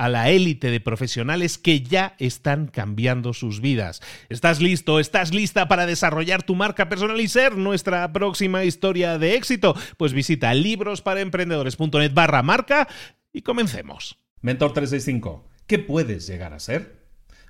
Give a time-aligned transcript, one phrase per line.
[0.00, 4.00] a la élite de profesionales que ya están cambiando sus vidas.
[4.30, 4.98] ¿Estás listo?
[4.98, 9.76] ¿Estás lista para desarrollar tu marca personal y ser nuestra próxima historia de éxito?
[9.98, 12.88] Pues visita librosparaemprendedores.net barra marca
[13.30, 14.18] y comencemos.
[14.40, 17.04] Mentor 365, ¿qué puedes llegar a ser?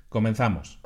[0.09, 0.81] Comenzamos.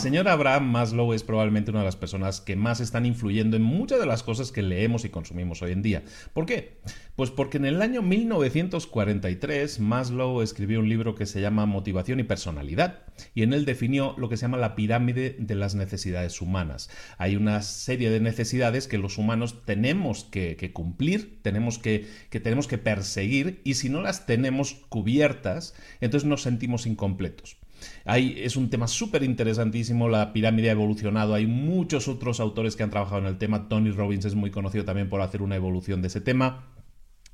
[0.00, 4.00] Señor Abraham Maslow es probablemente una de las personas que más están influyendo en muchas
[4.00, 6.04] de las cosas que leemos y consumimos hoy en día.
[6.32, 6.78] ¿Por qué?
[7.16, 12.22] Pues porque en el año 1943 Maslow escribió un libro que se llama Motivación y
[12.22, 13.00] Personalidad
[13.34, 16.88] y en él definió lo que se llama la pirámide de las necesidades humanas.
[17.18, 22.78] Hay una serie de necesidades que los humanos tenemos que, cumplir, tenemos que, tenemos que
[22.78, 27.59] perseguir y si no las tenemos cubiertas, entonces nos sentimos incompletos
[28.04, 32.90] es un tema súper interesantísimo, la pirámide ha evolucionado, hay muchos otros autores que han
[32.90, 36.08] trabajado en el tema, Tony Robbins es muy conocido también por hacer una evolución de
[36.08, 36.66] ese tema.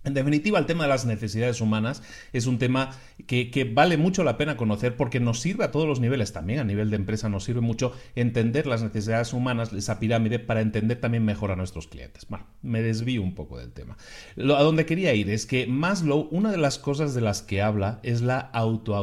[0.06, 2.00] En definitiva, el tema de las necesidades humanas
[2.32, 2.92] es un tema
[3.26, 6.64] que, vale mucho la pena conocer porque nos sirve a todos los niveles, también a
[6.64, 11.24] nivel de empresa nos sirve mucho entender las necesidades humanas, esa pirámide, para entender también
[11.24, 12.26] mejor a nuestros clientes.
[12.28, 13.96] Bueno, me desvío un poco del tema.
[14.36, 17.60] Lo, a donde quería ir es que Maslow, una de las cosas de las que
[17.60, 18.94] habla es la auto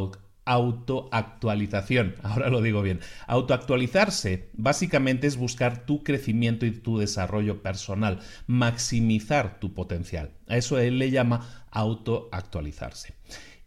[0.45, 2.15] autoactualización.
[2.23, 2.99] Ahora lo digo bien.
[3.27, 10.31] Autoactualizarse básicamente es buscar tu crecimiento y tu desarrollo personal, maximizar tu potencial.
[10.47, 13.13] A eso él le llama autoactualizarse.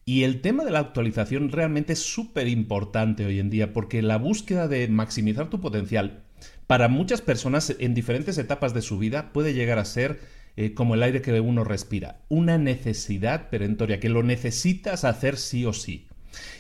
[0.05, 4.19] Y el tema de la actualización realmente es súper importante hoy en día porque la
[4.19, 6.23] búsqueda de maximizar tu potencial
[6.67, 10.21] para muchas personas en diferentes etapas de su vida puede llegar a ser
[10.57, 15.67] eh, como el aire que uno respira, una necesidad perentoria que lo necesitas hacer sí
[15.67, 16.07] o sí.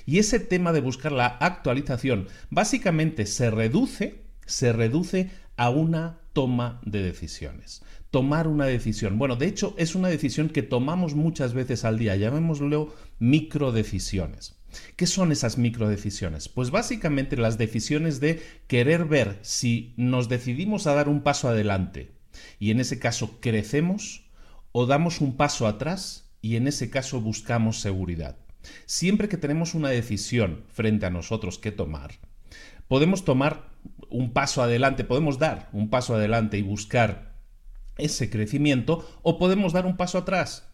[0.04, 6.80] Y ese tema de buscar la actualización básicamente se reduce, se reduce a una toma
[6.84, 7.82] de decisiones.
[8.10, 9.18] Tomar una decisión.
[9.18, 14.56] Bueno, de hecho es una decisión que tomamos muchas veces al día, llamémoslo microdecisiones.
[14.96, 16.48] ¿Qué son esas microdecisiones?
[16.48, 22.12] Pues básicamente las decisiones de querer ver si nos decidimos a dar un paso adelante
[22.58, 24.30] y en ese caso crecemos
[24.72, 28.36] o damos un paso atrás y en ese caso buscamos seguridad.
[28.86, 32.12] Siempre que tenemos una decisión frente a nosotros que tomar,
[32.88, 33.70] podemos tomar
[34.08, 37.34] un paso adelante, podemos dar un paso adelante y buscar
[37.98, 40.68] ese crecimiento o podemos dar un paso atrás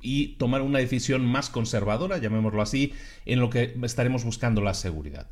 [0.00, 2.92] y tomar una decisión más conservadora, llamémoslo así,
[3.24, 5.30] en lo que estaremos buscando la seguridad.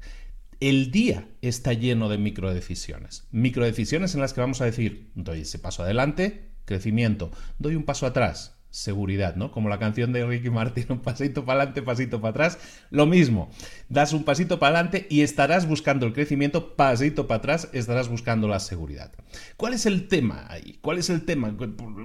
[0.61, 3.27] El día está lleno de microdecisiones.
[3.31, 8.07] Microdecisiones en las que vamos a decir, doy ese paso adelante, crecimiento, doy un paso
[8.07, 9.53] atrás, seguridad, ¿no?
[9.53, 12.59] Como la canción de Ricky Martin, un pasito para adelante, pasito para atrás.
[12.91, 13.49] Lo mismo,
[13.89, 18.49] das un pasito para adelante y estarás buscando el crecimiento, pasito para atrás, estarás buscando
[18.49, 19.13] la seguridad.
[19.57, 20.79] ¿Cuál es el tema ahí?
[20.83, 21.55] ¿Cuál es el tema?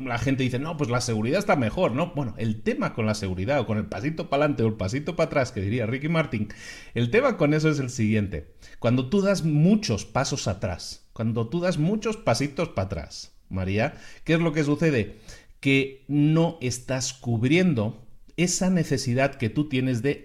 [0.04, 2.14] La gente dice, no, pues la seguridad está mejor, ¿no?
[2.14, 5.16] Bueno, el tema con la seguridad o con el pasito para adelante o el pasito
[5.16, 6.50] para atrás, que diría Ricky Martin,
[6.94, 8.54] el tema con eso es el siguiente.
[8.78, 14.34] Cuando tú das muchos pasos atrás, cuando tú das muchos pasitos para atrás, María, ¿qué
[14.34, 15.18] es lo que sucede?
[15.60, 18.08] Que no estás cubriendo
[18.38, 20.24] esa necesidad que tú tienes de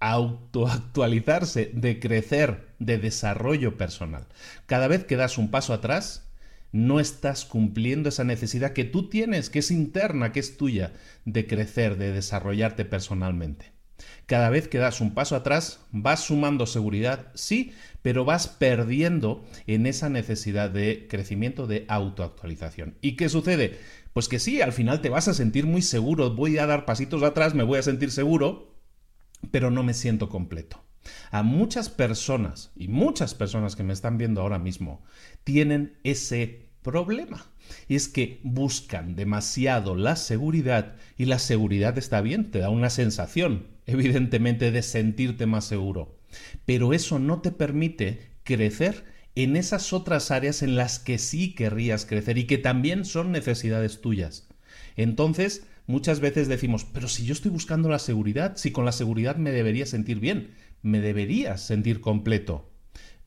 [0.00, 4.26] autoactualizarse, de crecer, de desarrollo personal.
[4.66, 6.28] Cada vez que das un paso atrás,
[6.72, 10.92] no estás cumpliendo esa necesidad que tú tienes, que es interna, que es tuya,
[11.24, 13.72] de crecer, de desarrollarte personalmente.
[14.26, 17.72] Cada vez que das un paso atrás, vas sumando seguridad, sí,
[18.02, 22.96] pero vas perdiendo en esa necesidad de crecimiento, de autoactualización.
[23.00, 23.78] ¿Y qué sucede?
[24.12, 27.22] Pues que sí, al final te vas a sentir muy seguro, voy a dar pasitos
[27.22, 28.74] atrás, me voy a sentir seguro,
[29.50, 30.82] pero no me siento completo.
[31.30, 35.02] A muchas personas, y muchas personas que me están viendo ahora mismo,
[35.44, 37.46] tienen ese problema.
[37.86, 42.90] Y es que buscan demasiado la seguridad y la seguridad está bien, te da una
[42.90, 46.18] sensación, evidentemente, de sentirte más seguro.
[46.64, 49.04] Pero eso no te permite crecer
[49.38, 54.00] en esas otras áreas en las que sí querrías crecer y que también son necesidades
[54.00, 54.48] tuyas.
[54.96, 59.36] Entonces, muchas veces decimos, pero si yo estoy buscando la seguridad, si con la seguridad
[59.36, 62.68] me debería sentir bien, me debería sentir completo,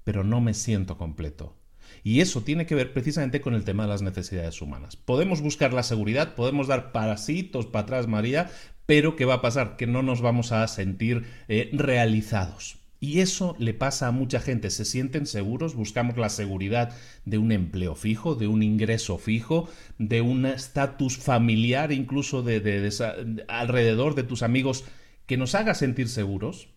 [0.04, 1.56] pero no me siento completo.
[2.04, 4.98] Y eso tiene que ver precisamente con el tema de las necesidades humanas.
[4.98, 8.52] Podemos buscar la seguridad, podemos dar parasitos para atrás, María,
[8.86, 9.78] pero ¿qué va a pasar?
[9.78, 12.81] Que no nos vamos a sentir eh, realizados.
[13.04, 14.70] Y eso le pasa a mucha gente.
[14.70, 16.96] Se sienten seguros, buscamos la seguridad
[17.26, 19.68] de un empleo fijo, de un ingreso fijo,
[19.98, 24.86] de un estatus familiar, incluso de, alrededor de tus amigos,
[25.26, 26.70] que nos haga sentir seguros.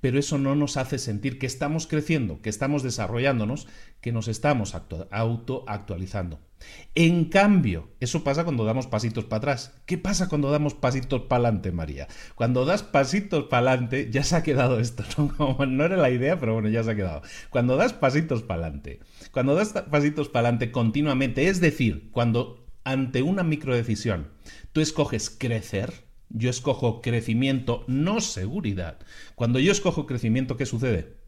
[0.00, 3.66] Pero eso no nos hace sentir que estamos creciendo, que estamos desarrollándonos,
[4.00, 4.74] que nos estamos
[5.10, 6.40] autoactualizando.
[6.94, 9.74] En cambio, eso pasa cuando damos pasitos para atrás.
[9.86, 12.08] ¿Qué pasa cuando damos pasitos para adelante, María?
[12.34, 15.04] Cuando das pasitos para adelante, ya se ha quedado esto,
[15.38, 15.84] ¿no?
[15.84, 17.22] era la idea, pero bueno, ya se ha quedado.
[17.50, 19.00] Cuando das pasitos para adelante,
[19.32, 24.28] cuando das pasitos para adelante continuamente, es decir, cuando ante una microdecisión
[24.72, 28.98] tú escoges crecer, yo escojo crecimiento, no seguridad.
[29.34, 31.18] Cuando yo escojo crecimiento, ¿qué sucede?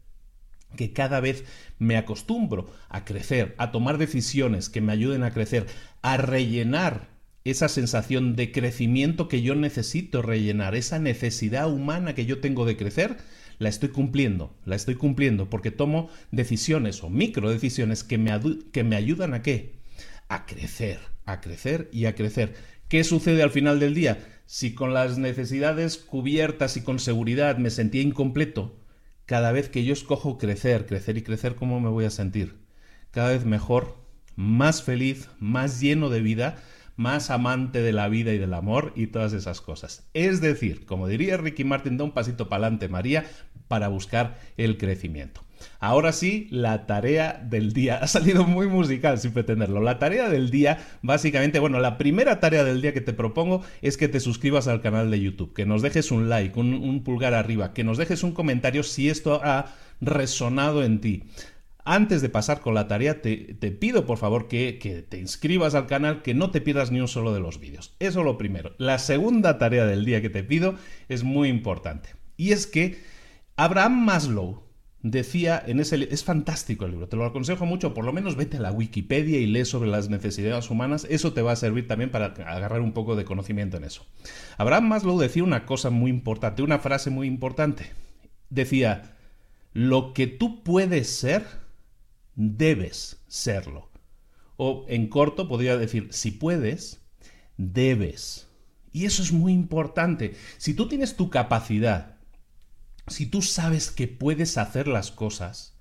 [0.75, 1.43] que cada vez
[1.79, 5.67] me acostumbro a crecer, a tomar decisiones que me ayuden a crecer,
[6.01, 7.09] a rellenar
[7.43, 12.77] esa sensación de crecimiento que yo necesito rellenar, esa necesidad humana que yo tengo de
[12.77, 13.17] crecer,
[13.57, 18.31] la estoy cumpliendo, la estoy cumpliendo porque tomo decisiones o micro decisiones que me,
[18.71, 19.73] que me ayudan a qué?
[20.29, 22.53] A crecer, a crecer y a crecer.
[22.87, 24.19] ¿Qué sucede al final del día?
[24.53, 28.75] Si con las necesidades cubiertas y con seguridad me sentía incompleto,
[29.25, 32.57] cada vez que yo escojo crecer, crecer y crecer, ¿cómo me voy a sentir?
[33.11, 33.95] Cada vez mejor,
[34.35, 36.61] más feliz, más lleno de vida,
[36.97, 40.09] más amante de la vida y del amor y todas esas cosas.
[40.13, 43.23] Es decir, como diría Ricky Martin, da un pasito para adelante, María,
[43.69, 45.45] para buscar el crecimiento.
[45.79, 47.97] Ahora sí, la tarea del día.
[48.01, 49.81] Ha salido muy musical sin pretenderlo.
[49.81, 53.97] La tarea del día, básicamente, bueno, la primera tarea del día que te propongo es
[53.97, 57.73] que te suscribas al canal de YouTube, que nos dejes un like, un, pulgar arriba,
[57.73, 61.23] que nos dejes un comentario si esto ha resonado en ti.
[61.83, 65.87] Antes de pasar con la tarea, te, pido por favor que, que, te inscribas al
[65.87, 67.95] canal, que no te pierdas ni un solo de los vídeos.
[67.99, 68.75] Eso lo primero.
[68.77, 70.75] La segunda tarea del día que te pido
[71.09, 72.09] es muy importante.
[72.37, 72.99] Y es que
[73.55, 74.63] Abraham Maslow,
[75.03, 78.57] decía en ese es fantástico el libro, te lo aconsejo mucho, por lo menos vete
[78.57, 82.11] a la Wikipedia y lee sobre las necesidades humanas, eso te va a servir también
[82.11, 84.05] para agarrar un poco de conocimiento en eso.
[84.57, 87.91] Abraham Maslow decía una cosa muy importante, una frase muy importante.
[88.49, 89.15] Decía,
[89.73, 91.45] lo que tú puedes ser,
[92.35, 93.89] debes serlo.
[94.57, 97.01] O en corto podría decir, si puedes,
[97.57, 98.47] debes.
[98.91, 100.35] Y eso es muy importante.
[100.57, 102.10] Si tú tienes tu capacidad
[103.07, 105.73] si tú sabes que puedes hacer las cosas,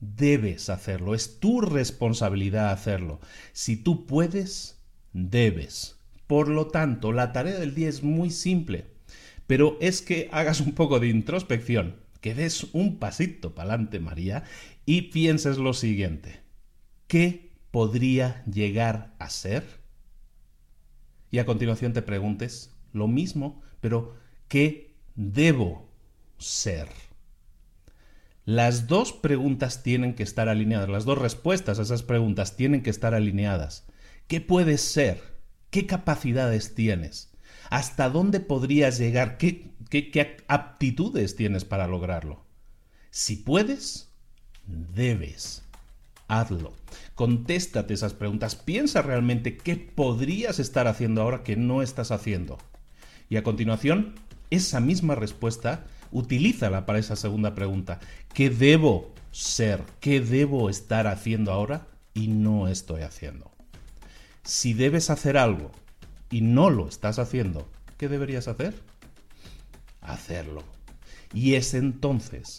[0.00, 1.14] debes hacerlo.
[1.14, 3.20] Es tu responsabilidad hacerlo.
[3.52, 4.80] Si tú puedes,
[5.12, 5.96] debes.
[6.26, 8.86] Por lo tanto, la tarea del día es muy simple,
[9.46, 14.44] pero es que hagas un poco de introspección, que des un pasito para adelante, María,
[14.86, 16.40] y pienses lo siguiente.
[17.06, 19.64] ¿Qué podría llegar a ser?
[21.30, 24.14] Y a continuación te preguntes lo mismo, pero
[24.48, 25.89] ¿qué debo
[26.40, 26.88] ser?
[28.44, 32.90] Las dos preguntas tienen que estar alineadas, las dos respuestas a esas preguntas tienen que
[32.90, 33.86] estar alineadas.
[34.26, 35.22] ¿Qué puedes ser?
[35.70, 37.30] ¿Qué capacidades tienes?
[37.68, 39.38] ¿Hasta dónde podrías llegar?
[39.38, 42.44] ¿Qué, qué aptitudes tienes para lograrlo?
[43.10, 44.08] Si puedes,
[44.66, 45.62] debes.
[46.26, 46.72] Hazlo.
[47.14, 48.56] Contéstate esas preguntas.
[48.56, 52.58] Piensa realmente qué podrías estar haciendo ahora que no estás haciendo.
[53.28, 54.14] Y a continuación,
[54.50, 58.00] esa misma respuesta utilízala para esa segunda pregunta.
[58.34, 59.82] ¿Qué debo ser?
[60.00, 63.50] ¿Qué debo estar haciendo ahora y no estoy haciendo?
[64.42, 65.70] Si debes hacer algo
[66.30, 68.74] y no lo estás haciendo, ¿qué deberías hacer?
[70.00, 70.62] hacerlo.
[71.32, 72.58] Y es entonces,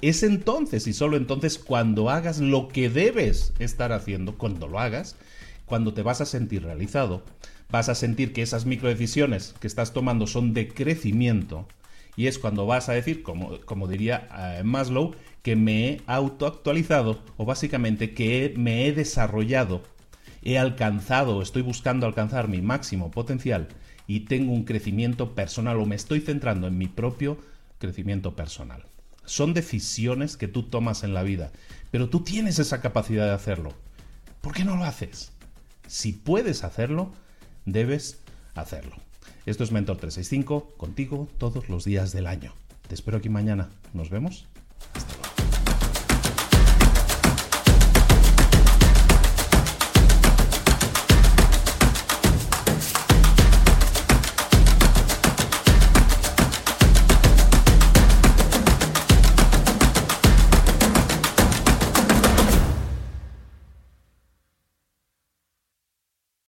[0.00, 5.16] es entonces y solo entonces cuando hagas lo que debes estar haciendo, cuando lo hagas,
[5.64, 7.22] cuando te vas a sentir realizado,
[7.70, 11.66] vas a sentir que esas microdecisiones que estás tomando son de crecimiento
[12.16, 14.28] y es cuando vas a decir, como, como diría
[14.58, 19.82] eh, Maslow, que me he autoactualizado o básicamente que me he desarrollado,
[20.42, 23.68] he alcanzado, estoy buscando alcanzar mi máximo potencial
[24.06, 27.38] y tengo un crecimiento personal o me estoy centrando en mi propio
[27.78, 28.84] crecimiento personal.
[29.24, 31.52] Son decisiones que tú tomas en la vida,
[31.90, 33.72] pero tú tienes esa capacidad de hacerlo.
[34.40, 35.32] ¿Por qué no lo haces?
[35.86, 37.12] Si puedes hacerlo,
[37.64, 38.20] debes
[38.54, 38.96] hacerlo.
[39.44, 42.52] Esto es Mentor 365, contigo todos los días del año.
[42.86, 43.70] Te espero aquí mañana.
[43.92, 44.46] Nos vemos.